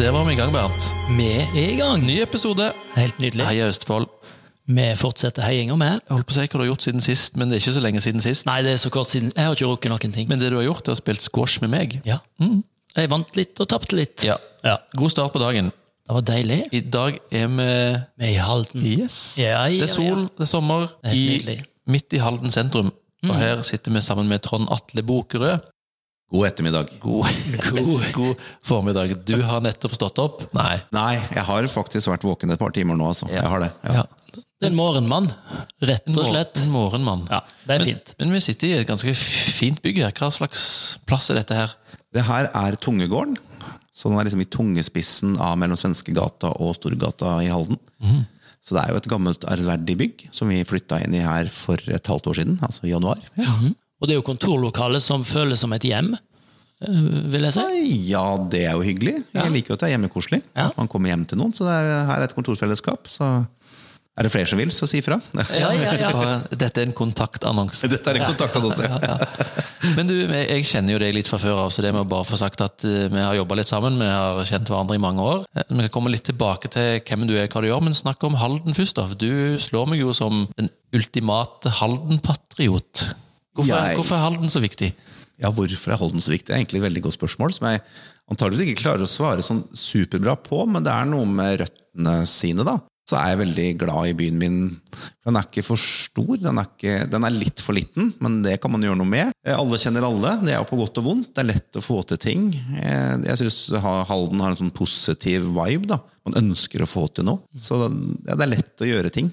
[0.00, 0.86] Der var vi i gang, Bernt.
[1.12, 2.00] Vi er i gang.
[2.06, 2.70] Ny episode.
[2.96, 3.44] Helt nydelig.
[3.44, 4.06] Heia Østfold.
[4.64, 5.98] Vi fortsetter heiinga med.
[6.06, 7.74] Jeg holdt på å si hva du har gjort siden sist, men det er ikke
[7.76, 8.46] så lenge siden sist.
[8.48, 9.28] Nei, det er så kort siden.
[9.34, 10.28] Jeg har ikke rukket noen ting.
[10.30, 11.98] Men det du har gjort, er å spille squash med meg.
[12.08, 12.16] Ja.
[12.40, 14.24] Jeg vant litt og tapte litt.
[14.24, 14.38] Ja.
[14.64, 14.78] Ja.
[14.96, 15.68] God start på dagen.
[15.68, 16.58] Det var deilig.
[16.72, 18.86] I dag er vi Vi er i Halden.
[18.94, 19.18] Yes.
[19.42, 21.58] Ja, Det er sol, det er sommer, er i,
[21.92, 22.88] midt i Halden sentrum.
[23.28, 25.68] Og her sitter vi sammen med Trond Atle Bokerød.
[26.30, 26.92] God ettermiddag.
[27.02, 27.26] God,
[27.74, 29.16] god, god formiddag.
[29.26, 30.44] Du har nettopp stått opp.
[30.54, 30.76] Nei.
[30.94, 33.26] Nei, jeg har faktisk vært våken et par timer nå, altså.
[33.32, 33.70] Jeg har det.
[33.88, 34.00] Ja.
[34.02, 34.06] Ja.
[34.60, 35.26] Det er en morgenmann,
[35.88, 36.58] rett og slett.
[36.66, 37.22] En morgenmann.
[37.32, 38.10] Ja, det er fint.
[38.20, 40.12] Men vi sitter i et ganske fint bygg her.
[40.18, 40.62] Hva slags
[41.08, 41.72] plass er dette her?
[42.12, 43.38] Det her er Tungegården.
[43.90, 47.80] Så den er liksom i tungespissen av mellom Svenskegata og Storgata i Halden.
[48.60, 51.80] Så det er jo et gammelt ærverdig bygg som vi flytta inn i her for
[51.90, 53.18] et halvt år siden, altså i januar.
[54.00, 57.00] Og det er jo kontorlokalet som føles som et hjem, eh,
[57.32, 57.68] vil jeg si.
[58.10, 59.18] Ja, det er jo hyggelig.
[59.36, 60.42] Jeg liker jo at det er hjemmekoselig.
[60.56, 60.70] Ja.
[60.78, 61.52] Man kommer hjem til noen.
[61.56, 63.08] Så det er, her er et kontorfellesskap.
[63.12, 63.28] Så
[64.20, 65.16] er det flere som vil, så si ifra.
[65.54, 66.10] Ja, ja, ja.
[66.62, 67.88] Dette er en kontaktannonse.
[67.88, 68.88] Dette er en kontaktannonse.
[69.96, 72.26] Men du, jeg kjenner jo deg litt fra før av, så det med å bare
[72.28, 73.96] få sagt at eh, vi har jobba litt sammen.
[74.00, 75.44] Vi har kjent hverandre i mange år.
[75.56, 78.24] Eh, Vi kan komme litt tilbake til hvem du er, hva du gjør, men snakk
[78.28, 78.96] om Halden først.
[78.98, 79.06] da.
[79.20, 83.06] Du slår meg jo som den ultimate Halden-patriot.
[83.60, 84.92] Hvorfor, Jeg- hvorfor er Halden så viktig?
[85.40, 86.46] Ja, hvorfor er Halden så viktig?
[86.50, 87.80] Det er egentlig et veldig godt spørsmål, som jeg
[88.30, 92.64] antageligvis ikke klarer å svare sånn superbra på, men det er noe med røttene sine,
[92.64, 92.78] da.
[93.08, 94.58] Så er jeg veldig glad i byen min.
[95.26, 98.60] Den er ikke for stor, den er, ikke, den er litt for liten, men det
[98.62, 99.32] kan man gjøre noe med.
[99.44, 101.32] Eh, Alle kjenner alle, det er jo på godt og vondt.
[101.34, 102.44] Det er lett å få til ting.
[102.78, 105.98] Eh, Jeg syns Halden har en sånn positiv vibe, da.
[106.24, 107.40] Man ønsker å få til noe.
[107.58, 109.32] Så det er lett å gjøre ting.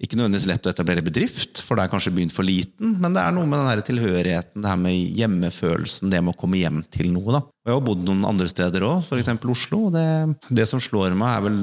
[0.00, 3.20] Ikke nødvendigvis lett å etablere bedrift, for det er kanskje byen for liten, men det
[3.20, 6.78] er noe med den her tilhørigheten, det her med hjemmefølelsen, det med å komme hjem
[6.88, 7.34] til noe.
[7.36, 7.42] da.
[7.44, 9.28] Og Jeg har bodd noen andre steder òg, f.eks.
[9.52, 9.82] Oslo.
[9.90, 10.06] og Det,
[10.56, 11.58] det som slår meg, er vel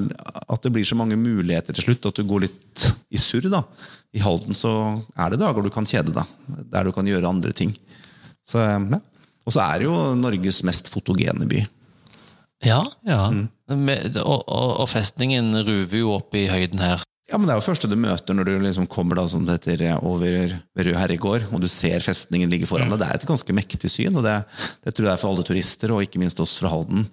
[0.54, 3.50] at det blir så mange muligheter til slutt, at du går litt i surr.
[3.50, 3.64] da.
[4.14, 4.72] I Halden så
[5.18, 6.38] er det dager du kan kjede deg,
[6.70, 7.74] der du kan gjøre andre ting.
[8.46, 9.02] Så, ja.
[9.48, 11.66] Og så er det jo Norges mest fotogene by.
[12.66, 12.84] Ja.
[13.08, 13.32] Ja,
[13.68, 17.02] Med, og, og, og festningen ruver jo opp i høyden her.
[17.28, 19.58] Ja, men Det er jo første du møter når du liksom kommer da, som det
[19.58, 23.02] heter, over Rød herregård, og du ser festningen ligge foran deg.
[23.02, 24.38] Det er et ganske mektig syn, og det,
[24.86, 27.04] det tror jeg er for alle turister, og ikke minst oss fra Halden.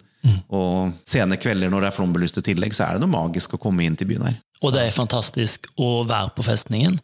[0.55, 3.61] Og sene kvelder når det er flombelyst i tillegg, så er det noe magisk å
[3.61, 4.39] komme inn til byen her.
[4.63, 7.01] Og det er fantastisk å være på festningen.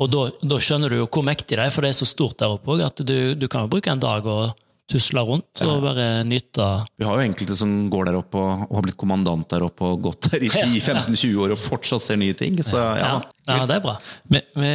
[0.00, 2.38] Og da, da skjønner du jo hvor mektig det er, for det er så stort
[2.40, 4.52] der oppe òg, at du, du kan jo bruke en dag og
[4.90, 6.66] tusle rundt og bare nyte
[7.00, 9.86] Vi har jo enkelte som går der oppe og, og har blitt kommandant der oppe
[9.86, 12.58] og gått der i 10-15-20 år og fortsatt ser nye ting.
[12.66, 13.14] Så ja,
[13.50, 13.94] Ja, ja det er bra.
[14.30, 14.70] Vi, vi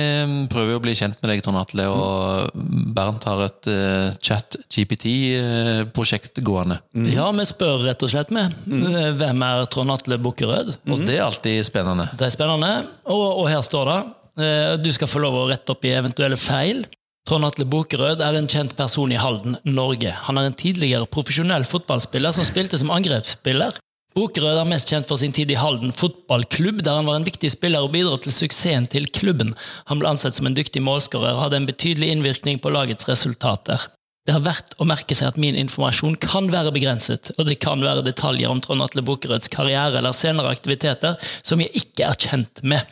[0.52, 2.56] prøver jo å bli kjent med deg, Trond Atle, og
[2.96, 6.80] Bernt har et uh, chat-GPT-prosjekt gående.
[7.12, 8.56] Ja, vi spør rett og slett med.
[8.66, 10.76] Hvem er Trond Atle Bukkerød?
[10.90, 12.10] Og det er alltid spennende.
[12.18, 12.72] Det er spennende.
[13.12, 13.98] Og, og her står det
[14.44, 16.86] eh, Du skal få lov å rette opp i eventuelle feil.
[17.26, 20.12] Trond Atle Bokerød er en kjent person i Halden, Norge.
[20.28, 23.80] Han er en tidligere profesjonell fotballspiller som spilte som angrepsspiller.
[24.14, 27.50] Bokerød er mest kjent for sin tid i Halden fotballklubb, der han var en viktig
[27.56, 29.56] spiller og bidro til suksessen til klubben.
[29.90, 33.90] Han ble ansett som en dyktig målskårer og hadde en betydelig innvirkning på lagets resultater.
[34.30, 37.82] Det er verdt å merke seg at min informasjon kan være begrenset, og det kan
[37.82, 42.62] være detaljer om Trond Atle Bokerøds karriere eller senere aktiviteter som jeg ikke er kjent
[42.62, 42.86] med.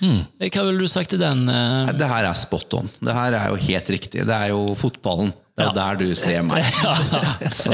[0.00, 1.44] Hva ville du sagt til den?
[1.50, 1.90] Uh...
[1.98, 2.88] Det her er spot on.
[3.02, 4.24] Det her er jo helt riktig.
[4.28, 5.32] Det er jo fotballen.
[5.58, 5.74] Det er jo Ja.
[5.74, 6.62] der du ser meg.
[7.50, 7.72] Så,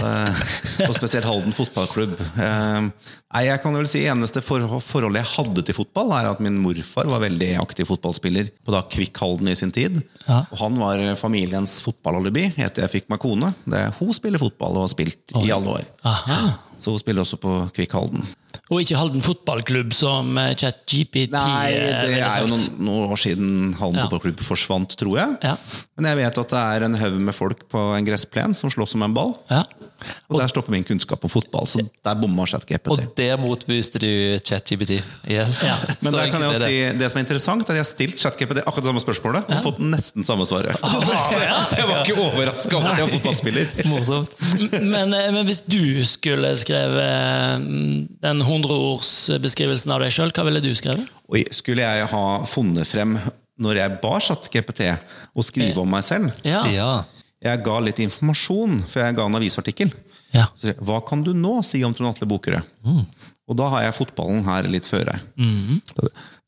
[0.87, 2.15] og spesielt Halden fotballklubb.
[2.17, 2.87] Eh,
[3.35, 6.57] Nei, jeg kan vel si Eneste for, forholdet jeg hadde til fotball, er at min
[6.63, 9.99] morfar var veldig aktiv fotballspiller på da Kvikk Halden i sin tid.
[10.25, 10.45] Ja.
[10.49, 13.53] Og Han var familiens fotballalibi etter jeg fikk meg kone.
[13.69, 15.85] Det, hun spiller fotball og har spilt i alle år.
[16.09, 16.41] Aha.
[16.81, 18.25] Så hun spiller også på Kvikk Halden.
[18.73, 23.21] Og ikke Halden fotballklubb som eh, ChatGPT Nei, eh, det er jo noen, noen år
[23.21, 24.07] siden Halden ja.
[24.07, 25.35] fotballklubb forsvant, tror jeg.
[25.45, 25.59] Ja.
[25.99, 28.97] Men jeg vet at det er en haug med folk på en gressplen som slåss
[28.97, 29.37] om en ball.
[29.53, 29.67] Ja.
[30.05, 32.91] Og, og, der stopper min kunnskap om fotball, så der bomma ChatGPT.
[32.93, 34.11] Og det motbeviser du
[34.45, 34.99] ChatGPT.
[35.31, 35.63] Yes.
[36.05, 38.21] Men der kan jeg jo si, det som er interessant, er at jeg har stilt
[38.21, 40.77] ChatGPT akkurat det samme spørsmålet og fått nesten samme svaret.
[40.85, 40.97] Ah,
[41.71, 43.73] så jeg var ikke overraska over at jeg var fotballspiller.
[43.93, 44.37] Morsomt.
[44.83, 50.45] Men, eh, men hvis du skulle skrevet mm, den 100 andreordsbeskrivelsen av deg sjøl, hva
[50.49, 51.09] ville du skrevet?
[51.55, 53.19] Skulle jeg ha funnet frem
[53.61, 54.89] når jeg bar satt GPT,
[55.35, 56.33] og skrive om meg selv?
[56.47, 56.65] Ja.
[56.73, 57.05] ja.
[57.45, 59.93] Jeg ga litt informasjon, for jeg ga en avisartikkel.
[60.35, 60.49] Ja.
[60.83, 62.67] Hva kan du nå si om Trond Atle Bokerød?
[62.87, 63.05] Mm.
[63.45, 65.19] Og da har jeg fotballen her litt føre.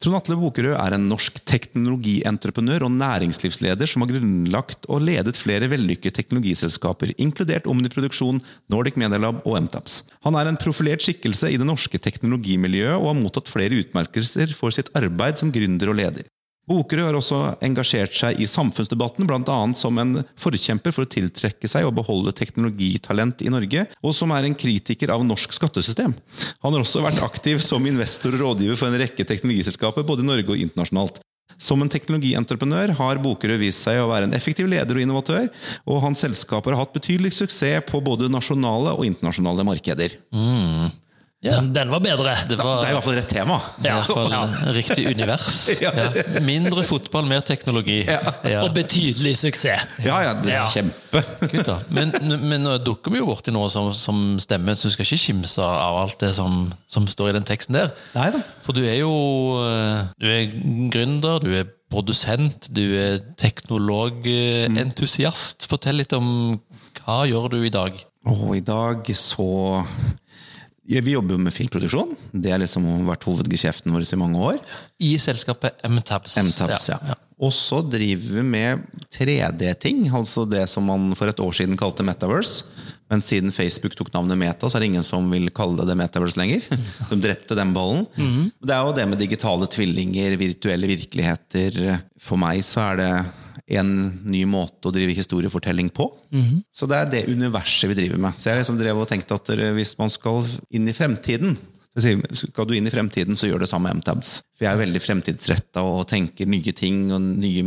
[0.01, 5.69] Trond Atle Bokerød er en norsk teknologientreprenør og næringslivsleder som har grunnlagt og ledet flere
[5.73, 8.41] vellykkede teknologiselskaper, inkludert Omniproduksjon,
[8.73, 10.03] Nordic Medialab og Mtaps.
[10.25, 14.73] Han er en profilert skikkelse i det norske teknologimiljøet og har mottatt flere utmerkelser for
[14.73, 16.29] sitt arbeid som gründer og leder.
[16.67, 19.59] Bokerød har også engasjert seg i samfunnsdebatten, bl.a.
[19.79, 24.49] som en forkjemper for å tiltrekke seg og beholde teknologitalent i Norge, og som er
[24.49, 26.17] en kritiker av norsk skattesystem.
[26.65, 30.31] Han har også vært aktiv som investor og rådgiver for en rekke teknologiselskaper, både i
[30.33, 31.23] Norge og internasjonalt.
[31.57, 35.47] Som en teknologientreprenør har Bokerød vist seg å være en effektiv leder og innovatør,
[35.87, 40.19] og hans selskaper har hatt betydelig suksess på både nasjonale og internasjonale markeder.
[41.45, 42.33] Den, den var bedre.
[42.49, 43.59] Det var Det er i hvert fall rett tema.
[43.79, 44.33] i hvert fall
[44.75, 45.69] riktig univers.
[45.85, 45.91] Ja.
[45.95, 46.11] Ja.
[46.43, 48.01] Mindre fotball, mer teknologi.
[48.09, 48.63] Ja.
[48.65, 49.81] Og betydelig suksess.
[50.03, 50.71] Ja, ja, det er Ja.
[50.73, 51.23] kjempe.
[51.53, 51.77] Gutta.
[51.93, 52.11] Men,
[52.49, 55.63] men nå dukker vi jo borti noe som, som stemmer, så du skal ikke kimse
[55.63, 57.91] av alt det som, som står i den teksten der.
[58.17, 58.41] Neida.
[58.65, 59.13] For du er jo
[59.63, 60.45] eh, Du er
[60.93, 65.69] gründer, du er produsent, du er teknologentusiast.
[65.71, 66.59] Fortell litt om
[67.05, 67.93] hva gjør du i dag?
[68.27, 69.47] Og i dag så
[69.79, 69.85] ja,
[70.87, 72.15] Vi jobber jo med filmproduksjon.
[72.31, 74.59] Det har liksom vært hovedgeskjeften vår i mange år.
[75.03, 76.39] I selskapet MTabs.
[76.47, 77.17] MTabs, ja.
[77.37, 82.07] Og så driver vi med 3D-ting, altså det som man for et år siden kalte
[82.07, 82.65] Metaverse.
[83.11, 86.39] Men siden Facebook tok navnet Meta, så er det ingen som vil kalle det Metaverse
[86.41, 86.65] lenger.
[87.11, 88.07] De drepte den ballen.
[88.59, 92.01] Det er jo det med digitale tvillinger, virtuelle virkeligheter.
[92.19, 93.11] For meg så er det
[93.67, 93.93] en
[94.27, 96.11] ny måte å drive historiefortelling på.
[96.73, 98.37] Så det er det universet vi driver med.
[98.37, 101.57] Så jeg liksom drev og tenkte at hvis man skal inn i fremtiden,
[101.97, 104.43] skal du inn i fremtiden, så gjør det samme med MTabs.
[104.57, 107.63] For jeg er veldig fremtidsretta og tenker nye ting og nye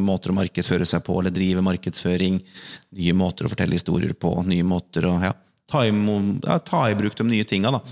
[0.00, 2.40] måter å markedsføre seg på, eller drive markedsføring.
[2.98, 5.30] Nye måter å fortelle historier på, nye måter å ja,
[5.70, 7.76] ta, i, ja, ta i bruk de nye tinga.
[7.78, 7.84] Da.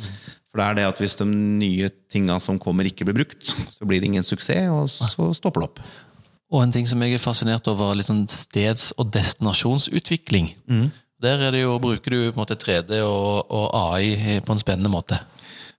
[0.50, 3.87] For det er det at hvis de nye tinga som kommer, ikke blir brukt, så
[3.87, 5.82] blir det ingen suksess, og så stopper det opp.
[6.52, 10.52] Og en ting som jeg er fascinert over, litt sånn steds- og destinasjonsutvikling.
[11.22, 14.58] Der er det jo, bruker du på en måte 3D og, og AI på en
[14.60, 15.19] spennende måte.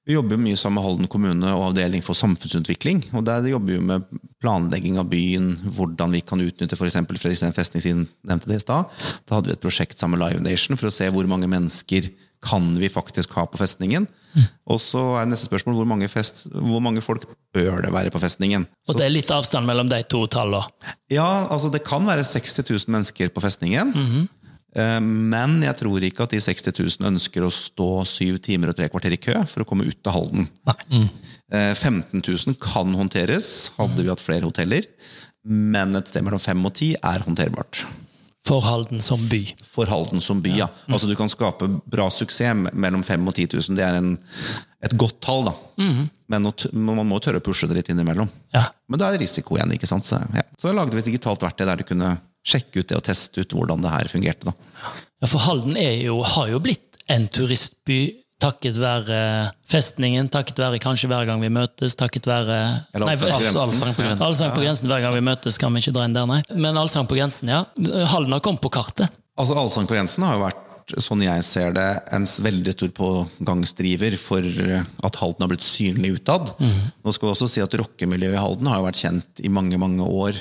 [0.07, 3.01] Vi jobber jo mye sammen med Halden kommune og avdeling for samfunnsutvikling.
[3.11, 4.05] og Der jobber vi med
[4.39, 6.95] planlegging av byen, hvordan vi kan utnytte f.eks.
[7.09, 8.87] Fredriksten festning, siden nevnte det i stad.
[9.27, 12.07] Da hadde vi et prosjekt sammen med Live Nation for å se hvor mange mennesker
[12.43, 14.05] kan vi faktisk ha på festningen.
[14.69, 17.25] Og så er neste spørsmål hvor mange, fest, hvor mange folk
[17.55, 18.67] bør det være på festningen.
[18.87, 20.67] Og det er litt avstand mellom de to tallene.
[21.11, 23.93] Ja, altså Det kan være 60 000 mennesker på festningen.
[23.95, 24.27] Eh,
[25.01, 26.69] Men jeg tror ikke at de 60
[27.01, 29.97] 000 ønsker å stå syv timer og tre kvarter i kø for å komme ut
[29.97, 30.49] til Halden.
[31.49, 34.85] Eh, 15 000 kan håndteres, hadde vi hatt flere hoteller.
[35.47, 37.85] Men et sted mellom fem og ti er håndterbart.
[38.47, 39.41] For Halden som by.
[39.63, 40.67] For Halden som by, ja.
[40.87, 43.75] Altså Du kan skape bra suksess mellom 5 og 10 000.
[43.79, 44.13] Det er en,
[44.83, 45.55] et godt tall, da.
[46.31, 48.29] Men men man må tørre å pushe det litt innimellom.
[48.55, 48.65] Ja.
[48.87, 49.71] Men da er det risiko igjen.
[49.75, 50.07] ikke sant?
[50.07, 50.43] Så, ja.
[50.59, 52.17] så da lagde vi et digitalt verktøy der du kunne
[52.47, 54.51] sjekke ut det og teste ut hvordan det her fungerte.
[54.51, 54.93] da.
[55.21, 58.01] Ja, for Halden er jo, har jo blitt en turistby
[58.41, 59.17] takket være
[59.69, 62.57] festningen, takket være kanskje hver gang vi møtes, takket være
[62.93, 63.61] Eller Allsang på grensen.
[63.63, 64.25] Allsang på grensen.
[64.27, 66.43] Allsang på grensen hver gang vi møtes, kan vi ikke dra inn der, nei.
[66.53, 67.63] Men Allsang på grensen, ja.
[68.13, 69.09] Halden har kommet på kartet.
[69.37, 70.61] Altså Allsang på grensen har jo vært,
[71.03, 71.85] sånn jeg ser det,
[72.15, 74.45] en veldig stor pågangsdriver for
[75.03, 76.53] at Halden har blitt synlig utad.
[76.59, 79.79] Nå skal vi også si at rockemiljøet i Halden har jo vært kjent i mange
[79.81, 80.39] mange år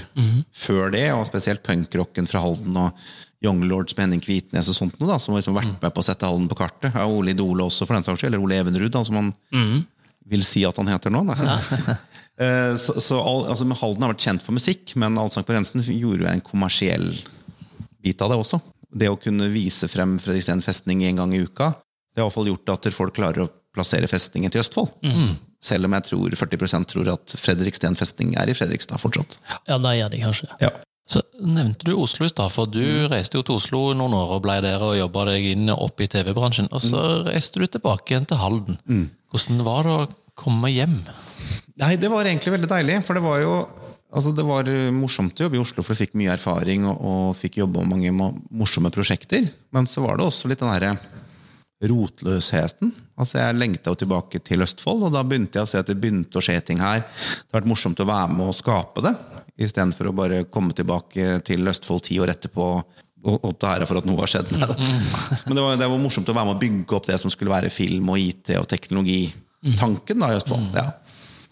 [0.55, 3.07] før det, og spesielt punkrocken fra Halden og
[3.45, 6.07] Young Lords med Henning Kvitnes og sånt da, som har liksom vært med på å
[6.07, 6.95] sette Halden på kartet.
[6.95, 8.33] Ja, Ole Idole også, for den saks skyld.
[8.33, 9.33] Eller Ole Evenrud, da, som han
[10.27, 11.23] vil si at han heter nå.
[11.29, 11.37] Da.
[11.39, 11.97] Ja.
[12.83, 16.31] så, så altså, Halden har vært kjent for musikk, men Allsang på Rensen gjorde jo
[16.33, 17.11] en kommersiell
[18.03, 18.61] bit av det også.
[18.97, 21.75] Det å kunne vise frem Fredriksten festning en gang i uka,
[22.17, 24.95] det har i hvert fall gjort at folk klarer å plassere festningen til Østfold.
[25.61, 29.37] Selv om jeg tror 40% tror at Fredriksten festning er i Fredrikstad fortsatt.
[29.69, 30.49] Ja, da gjør de kanskje.
[30.63, 30.73] Ja.
[31.07, 34.43] Så nevnte du Oslo i stad, for du reiste jo til Oslo noen år og
[34.47, 36.71] ble der og jobba deg inn opp i TV-bransjen.
[36.75, 38.81] Og så reiste du tilbake igjen til Halden.
[39.31, 40.09] Hvordan var det å
[40.41, 40.99] komme hjem?
[41.79, 43.53] Nei, det var egentlig veldig deilig, for det var jo
[44.13, 46.99] altså det var eh, morsomt å jobbe i Oslo, for du fikk mye erfaring og,
[47.01, 49.49] og fikk jobbe med mange morsomme prosjekter.
[49.75, 50.97] Men så var det også litt den derre
[51.85, 52.93] rotløsheten.
[53.21, 55.99] Altså Jeg lengta jo tilbake til Østfold, og da begynte jeg å se at det
[56.01, 57.03] begynte å skje ting her.
[57.05, 59.13] Det har vært morsomt å være med og skape det,
[59.67, 62.69] istedenfor å bare komme tilbake til Østfold ti år etterpå
[63.27, 64.53] og, og ta æra for at noe har skjedd.
[65.47, 67.53] Men det var, det var morsomt å være med å bygge opp det som skulle
[67.53, 70.71] være film og IT og teknologitanken da i Østfold.
[70.77, 70.93] Ja.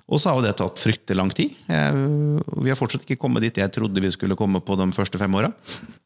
[0.04, 1.54] Og så har jo det tatt fryktelig lang tid.
[1.64, 5.38] Vi har fortsatt ikke kommet dit jeg trodde vi skulle komme på de første fem
[5.40, 5.48] åra.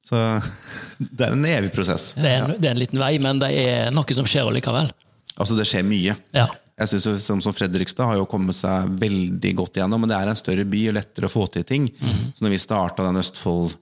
[0.07, 0.21] Så
[1.19, 2.13] det er en evig prosess.
[2.19, 4.93] Det er, en, det er en liten vei, men det er noe som skjer allikevel.
[5.39, 6.15] Altså, det skjer mye.
[6.37, 6.47] Ja.
[6.79, 10.31] Jeg synes som, som Fredrikstad har jo kommet seg veldig godt igjennom, men det er
[10.31, 11.89] en større by og lettere å få til ting.
[12.37, 13.75] Så når vi starta den Østfold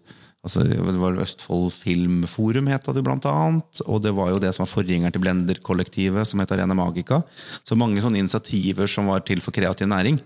[0.47, 3.83] altså Det var Østfold Filmforum, het det blant annet.
[3.87, 7.23] Og det var jo det som var forgjengeren til Blender-kollektivet, som het Arena Magica.
[7.67, 10.21] Så mange sånne initiativer som var til for kreativ næring.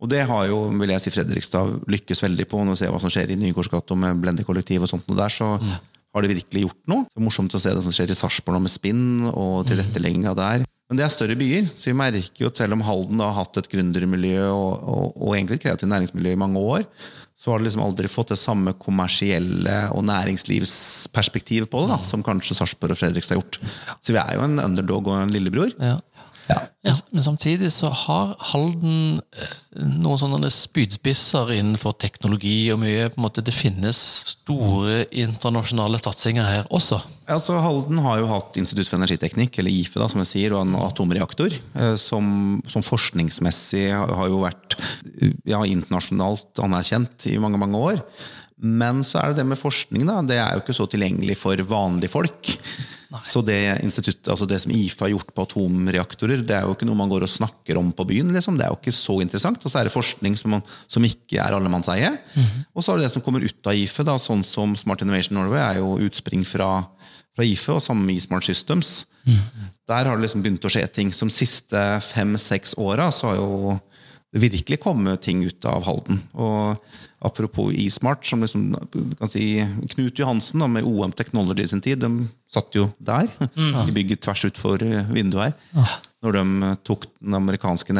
[0.00, 2.60] Og det har jo, vil jeg si, Fredrikstad lykkes veldig på.
[2.60, 5.56] Når vi ser hva som skjer i Nygårdsgata med Blender-kollektivet og sånt og der, så
[6.12, 7.06] har de virkelig gjort noe.
[7.08, 10.68] Det er morsomt å se det som skjer i Sarpsborg med spinn og tilrettelegginga der.
[10.92, 13.56] Men det er større byer, så vi merker jo at selv om Halden har hatt
[13.56, 16.84] et gründermiljø og, og, og egentlig et kreativt næringsmiljø i mange år,
[17.42, 22.22] så har du liksom aldri fått det samme kommersielle og næringslivsperspektivet på det da, som
[22.22, 23.58] kanskje Sarpsborg og Fredrikstad har gjort.
[23.98, 25.72] Så vi er jo en underdog og en lillebror.
[25.82, 25.96] Ja.
[26.82, 29.56] Men, men samtidig så har Halden eh,
[30.02, 33.08] noen sånne spydspisser innenfor teknologi og mye.
[33.12, 33.98] på en måte Det finnes
[34.32, 36.98] store internasjonale satsinger her også.
[37.30, 40.64] Altså, Halden har jo hatt Institutt for energiteknikk, eller IFE, da, som jeg sier, og
[40.66, 44.76] en atomreaktor, eh, som, som forskningsmessig har har jo vært
[45.48, 48.02] ja, internasjonalt anerkjent i mange, mange år.
[48.62, 50.20] Men så er det det med forskning, da.
[50.22, 52.52] Det er jo ikke så tilgjengelig for vanlige folk.
[53.20, 56.86] Så det instituttet, altså det som IFE har gjort på atomreaktorer, det er jo ikke
[56.88, 58.30] noe man går og snakker om på byen.
[58.32, 58.56] Liksom.
[58.56, 59.60] Det er jo ikke så interessant.
[59.60, 62.14] Og så er det forskning som, som ikke er allemannseie.
[62.72, 65.36] Og så er det det som kommer ut av IFE, da, sånn som Smart Innovation
[65.36, 66.70] Norway er jo utspring fra,
[67.36, 69.02] fra IFE, og sammen med Smart Systems.
[69.90, 71.12] Der har det liksom begynt å skje ting.
[71.12, 73.76] Som siste fem-seks åra så har jo
[74.32, 76.22] virkelig komme ting ut av Halden.
[76.32, 76.78] Og
[77.22, 78.70] apropos eSmart, som liksom,
[79.18, 79.60] kan si,
[79.92, 83.28] Knut Johansen da, med OM Technology i sin tid, de satt jo der.
[83.56, 85.94] I bygget tvers utfor vinduet her.
[86.22, 87.94] Når de tok, den amerikanske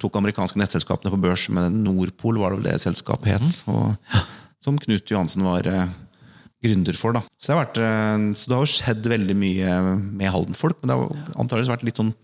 [0.00, 3.58] tok amerikanske nettselskapene på børs med Nordpol, var det vel det selskapet het.
[3.68, 3.92] Og,
[4.64, 5.90] som Knut Johansen var eh,
[6.64, 7.12] gründer for.
[7.16, 7.22] da.
[7.36, 10.98] Så det, har vært, eh, så det har skjedd veldig mye med Halden-folk, men det
[10.98, 12.14] har antakeligvis vært litt sånn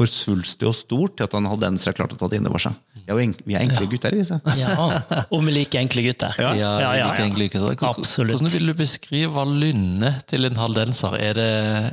[0.00, 2.62] for svulstig og stort til at en haldenser har klart å ta det inn over
[2.62, 2.76] seg.
[2.96, 4.24] Vi er, jo vi er enkle gutter, vi.
[4.24, 4.38] så.
[4.60, 4.72] Ja,
[5.28, 6.36] og vi liker enkle gutter.
[6.40, 7.68] Ja, ja, ja, ja, så.
[7.68, 8.38] Hvordan- Absolutt.
[8.38, 11.16] Hvordan vil du beskrive lynnet til en haldenser?
[11.20, 11.48] Er det,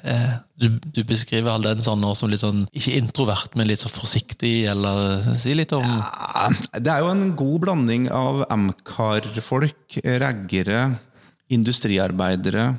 [0.08, 0.30] eh,
[0.62, 5.20] du, du beskriver haldenseren nå som litt sånn, ikke introvert, men litt så forsiktig, eller
[5.36, 6.48] si litt om Ja,
[6.80, 10.86] Det er jo en god blanding av Amcar-folk, raggere,
[11.52, 12.70] industriarbeidere,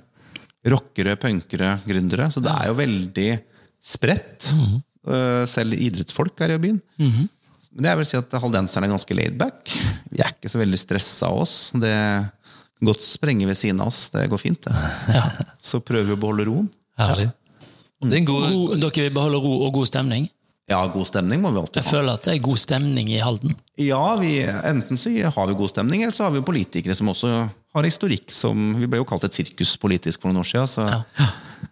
[0.69, 2.33] rockere, punkere, gründere.
[2.33, 3.31] Så det er jo veldig
[3.79, 4.51] spredt.
[4.53, 4.79] Øh,
[5.49, 6.81] Selv idrettsfolk er i byen.
[6.99, 9.75] Men jeg vil si at haldenserne er ganske laidback.
[10.11, 11.55] Vi er ikke så veldig stressa av oss.
[11.79, 14.09] Det kan godt sprenge ved siden av oss.
[14.15, 15.21] Det går fint, det.
[15.69, 16.67] Så prøver vi å beholde roen.
[16.99, 17.29] herlig?
[17.99, 20.29] Det er en god Ro, dere vil beholde ro og god stemning?
[20.69, 23.55] Ja, god stemning må vi alltid Jeg føler at det er god stemning i Halden.
[23.81, 27.31] Ja, vi, enten så har vi god stemning, eller så har vi politikere som også
[27.75, 30.87] har historikk som Vi ble jo kalt et sirkus politisk for noen år siden, så,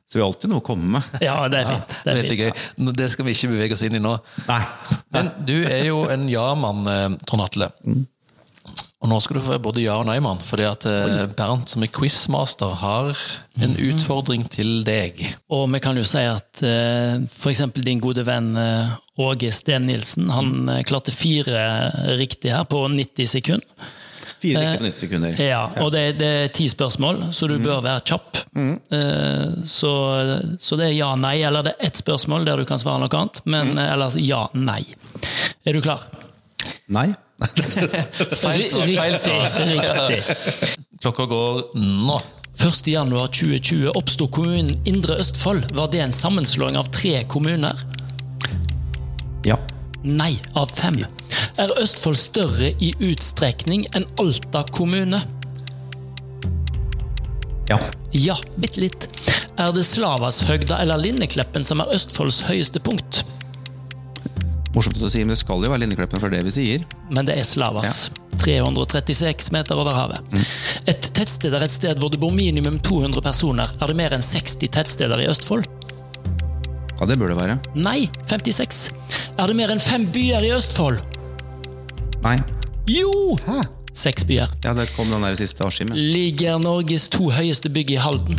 [0.06, 1.20] så vi har alltid noe å komme med.
[1.24, 1.94] Ja, det er fint.
[2.04, 2.60] Det er Veldig fint.
[2.82, 2.92] gøy.
[3.00, 4.16] Det skal vi ikke bevege oss inn i nå.
[4.48, 4.60] Nei.
[5.16, 7.70] Men du er jo en ja-mann, eh, Trond Atle.
[9.04, 11.84] Og nå skal du få være både ja- og nei-mann, fordi at eh, Bernt som
[11.84, 13.10] er quizmaster har
[13.62, 15.20] en utfordring til deg.
[15.52, 17.36] Og vi kan jo si at f.eks.
[17.36, 21.66] for eksempel din gode venn eh, Åge Sten Nilsen, han eh, klarte fire
[22.18, 23.92] riktig her på 90 sekunder.
[24.46, 25.40] Fire riktige på 90 sekunder.
[25.42, 28.40] Ja, og det, det er ti spørsmål, så du bør være kjapp.
[28.56, 29.92] Eh, så,
[30.60, 33.42] så det er ja-nei, eller det er ett spørsmål der du kan svare noe annet,
[33.44, 33.82] men mm.
[33.86, 34.82] ellers ja-nei.
[35.66, 36.06] Er du klar?
[36.92, 37.10] Nei.
[38.42, 38.86] Feil svar.
[38.86, 39.60] Feil svar.
[39.68, 40.22] riktig.
[41.02, 42.20] Klokka går nå.
[42.56, 42.86] 1.
[42.88, 45.68] januar 2020 oppsto kommunen Indre Østfold.
[45.76, 47.76] Var det en sammenslåing av tre kommuner?
[49.44, 49.58] Ja.
[50.02, 51.02] Nei, av fem.
[51.56, 55.22] Er Østfold større i utstrekning enn Alta kommune?
[57.70, 57.78] Ja.
[58.12, 59.06] Ja, bitte litt.
[59.56, 63.22] Er det Slavashøgda eller Linnekleppen som er Østfolds høyeste punkt?
[64.76, 66.84] Morsomt å si, men det skal jo være Lindekleppen for det vi sier.
[67.08, 68.10] Men det er Slavas.
[68.36, 70.36] 336 meter over havet.
[70.84, 73.72] Et tettsted er et sted hvor det bor minimum 200 personer.
[73.80, 75.64] Er det mer enn 60 tettsteder i Østfold?
[77.00, 77.58] Ja, det bør det være.
[77.80, 78.90] Nei, 56.
[79.40, 81.15] Er det mer enn fem byer i Østfold?
[82.24, 82.36] Nei.
[82.90, 83.10] Jo!
[83.46, 83.62] Hæ?
[83.96, 84.50] Seks byer.
[84.64, 85.96] Ja, det kom den der siste avskimet.
[85.96, 88.36] Ligger Norges to høyeste bygg i Halden?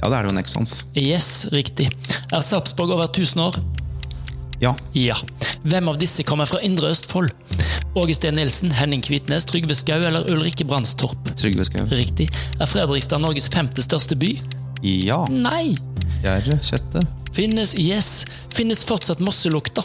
[0.00, 0.78] Ja, det er det jo Nexons.
[0.96, 1.90] Yes, riktig.
[2.32, 3.58] Er Sarpsborg over 1000 år?
[4.62, 4.72] Ja.
[4.94, 5.14] Ja.
[5.62, 7.30] Hvem av disse kommer fra Indre Østfold?
[7.98, 11.30] Åge Steen Nilsen, Henning Kvitnes, Trygve Skau eller Ulrikke Brandstorp?
[11.38, 11.84] Trygve Skau.
[11.90, 12.28] Riktig.
[12.60, 14.32] Er Fredrikstad Norges femte største by?
[14.82, 15.24] Ja.
[15.30, 15.74] Nei.
[16.22, 16.64] Gjerdet.
[16.66, 17.02] sjette.
[17.34, 18.24] Finnes Yes.
[18.54, 19.84] Finnes fortsatt Mosselukta?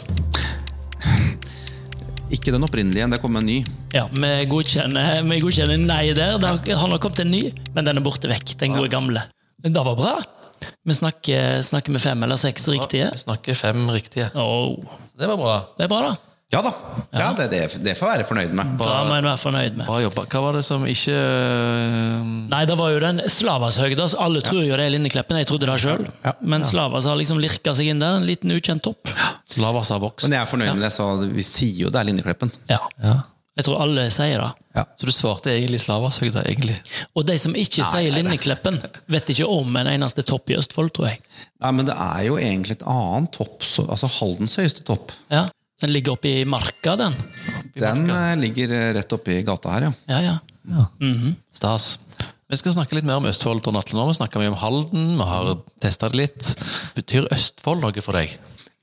[2.32, 3.58] Ikke den opprinnelige, det kom en ny.
[3.94, 6.38] Ja, vi godkjenner, vi godkjenner nei der.
[6.38, 8.56] Det har- har kommet en ny, men den er borte vekk.
[8.58, 9.22] Den gode gamle.
[9.62, 10.16] Men det var bra.
[10.86, 13.10] Vi snakker, snakker med fem eller seks riktige.
[13.12, 14.30] Vi snakker fem riktige.
[14.34, 14.76] Oh,
[15.18, 15.64] Det var bra.
[15.78, 16.16] det er bra, da.
[16.52, 16.72] Ja da.
[17.12, 18.76] Ja, det, det, det får jeg være fornøyd med.
[18.78, 19.86] Bra, må en være fornøyd med.
[19.86, 20.24] Bra jobba.
[20.26, 24.00] Hva var det som ikke øh, Nei, det var jo den Slavas høgde.
[24.02, 25.36] altså, Alle tror jo det er Linnekleppen.
[25.40, 26.06] Jeg trodde det sjøl.
[26.40, 28.16] Men Slavas har liksom lirka seg inn der.
[28.20, 29.08] En liten ukjent topp.
[29.48, 30.26] Slavas har vokst?
[30.28, 32.52] Men jeg er fornøyd med det, så vi sier jo det er Linjekleppen.
[32.70, 32.80] Ja.
[33.02, 33.20] Ja.
[33.54, 34.50] Jeg tror alle sier det.
[34.74, 34.82] Ja.
[34.98, 36.74] Så du svarte egentlig Slavashøgda, egentlig?
[37.14, 38.80] Og de som ikke sier Linnekleppen,
[39.14, 41.20] vet ikke om en eneste topp i Østfold, tror jeg.
[41.62, 45.14] Nei, men det er jo egentlig et annet topp, altså Haldens høyeste topp.
[45.30, 45.44] Ja,
[45.82, 47.14] Den ligger oppe i marka, den.
[47.78, 48.40] Den marka.
[48.40, 49.92] ligger rett rett oppi gata her, ja.
[50.08, 50.34] Ja,
[50.72, 50.86] ja.
[51.54, 51.98] Stas.
[52.50, 53.62] Vi skal snakke litt mer om Østfold.
[53.66, 53.82] og nå.
[54.08, 56.50] Vi snakker mye om Halden, vi har testa det litt.
[56.98, 58.34] Betyr Østfold noe for deg?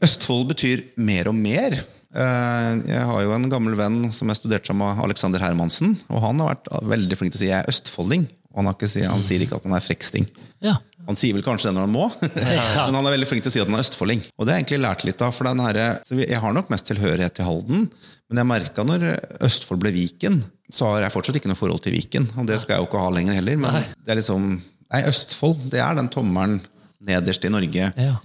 [0.02, 1.76] Østfold betyr mer og mer.
[2.12, 5.98] Eh, Jeg har jo en gammel venn som jeg studerte sammen med Alexander Hermansen.
[6.10, 8.28] Og han har vært veldig flink til å si jeg er østfolding.
[8.58, 10.26] Han, har ikke, han sier ikke at han er freksting.
[10.64, 10.78] ja.
[11.08, 13.54] Han sier vel kanskje det når han må, men han er veldig flink til å
[13.56, 14.20] si at han er østfolding.
[14.38, 15.32] Og det har jeg egentlig lært litt av.
[15.34, 17.88] for den her, så Jeg har nok mest tilhørighet til Halden,
[18.30, 19.06] men jeg merka når
[19.42, 22.30] Østfold ble Viken, så har jeg fortsatt ikke noe forhold til Viken.
[22.38, 23.58] Og det skal jeg jo ikke ha lenger heller.
[23.66, 24.46] Men det er liksom
[24.94, 26.60] Nei, Østfold, det er den tommelen
[27.08, 27.92] nederst i Norge.
[27.98, 28.16] Ja.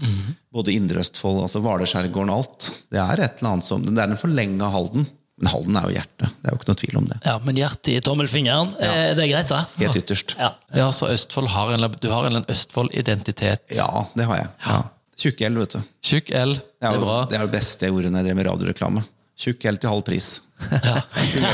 [0.53, 2.71] Både Indre Østfold, altså Hvaler-skjærgården, alt.
[2.93, 5.07] Det er et eller annet som Det er en forlenga Halden.
[5.37, 6.31] Men Halden er jo hjertet.
[6.41, 7.17] Det er jo ikke noe tvil om det.
[7.27, 8.93] ja men hjertet i tommelfingeren, ja.
[9.19, 9.59] det er greit, da?
[9.83, 10.37] Helt ytterst.
[10.41, 10.55] Ja.
[10.73, 13.75] Ja, så Østfold har en, du har en Østfold-identitet.
[13.77, 14.49] Ja, det har jeg.
[14.65, 14.79] Ja.
[15.17, 15.85] Tjukk L, vet du.
[16.05, 17.19] Tjukk L, det Det er, er jo, bra.
[17.29, 19.05] det er jo beste ordet når jeg drev med radioreklame.
[19.37, 20.27] Tjukk L til halv pris.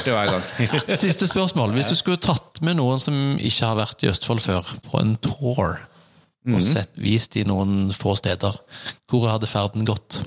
[0.07, 0.43] Gang.
[1.03, 1.73] Siste spørsmål.
[1.75, 5.17] Hvis du skulle tatt med noen som ikke har vært i Østfold før, på en
[5.23, 5.79] tour,
[6.51, 8.57] og sett, vist i noen få steder,
[9.11, 10.23] hvor hadde ferden gått?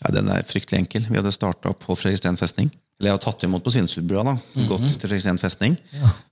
[0.00, 1.06] Ja, Den er fryktelig enkel.
[1.10, 2.70] Vi hadde starta på Fredriksten festning.
[3.00, 4.22] Eller jeg hadde tatt imot på Sinnsudbrua.
[4.24, 4.36] da,
[4.68, 5.76] Gått til Fredriksten festning.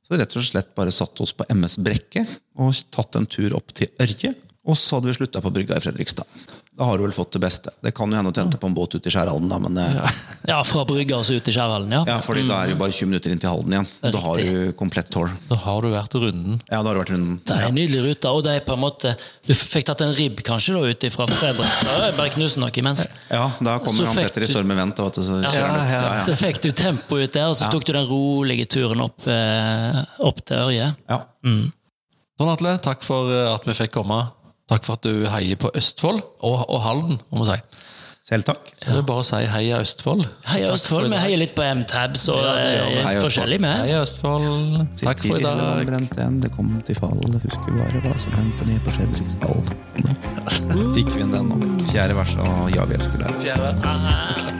[0.07, 3.73] Så rett og slett bare satt oss på MS Brekke og tatt en tur opp
[3.77, 4.35] til Ørje.
[4.69, 6.27] Og så hadde vi slutta på brygga i Fredrikstad.
[6.79, 7.73] Da har du vel fått det beste.
[7.83, 9.49] Det kan jo hende å tente på en båt ute i Skjæralden.
[9.51, 12.05] da, men eh, Ja, fra brygga og så ut i Skjærhallen, ja.
[12.07, 13.89] ja, fordi da er det jo bare 20 minutter inn til Halden igjen.
[14.05, 15.33] Da har du komplett tour.
[15.51, 16.61] Da har du vært runden.
[16.71, 17.41] Ja, da har du vært runden.
[17.43, 19.17] Det er en nydelig rute, og det er på en måte
[19.49, 23.05] Du fikk tatt en ribb kanskje da ut fra Fredrikstad, bare knuse noe imens.
[23.33, 25.03] Ja, da kommer han Petter i storm med vent.
[25.03, 25.93] og Så kjører han ut.
[25.93, 25.99] ja.
[25.99, 26.25] Ja, ja.
[26.31, 29.99] Så fikk du tempo ut der, og så tok du den rolige turen opp, eh,
[30.31, 30.93] opp til Ørje.
[31.11, 31.21] Ja.
[32.39, 34.21] Sånn, Atle, takk for eh, at vi fikk komme.
[34.69, 37.85] Takk for at du heier på Østfold, og, og Halden, må vi si.
[38.29, 38.67] Selv takk.
[38.85, 40.27] Er det bare å si heia Østfold?
[40.45, 41.07] Heia Østfold.
[41.09, 42.59] Vi heier litt på M-tabs og Ja, vi.
[42.61, 43.25] eh, Heia Østfold.
[43.25, 43.77] forskjellig med.
[43.87, 44.77] Heia Østfold.
[45.01, 45.89] Takk for i dag.
[45.89, 47.17] igjen, det kom til fall.
[47.25, 49.65] det Husker bare hva som hendte ned på Fredrikshall.
[50.53, 50.93] Sånn.
[50.99, 51.57] Fikk vi inn den nå.
[51.89, 54.58] Fjerde vers av Ja, vi elsker deg.